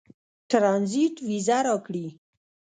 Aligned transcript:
ټرنزیټ 0.49 1.15
وېزه 1.27 1.57
راکړي. 1.67 2.07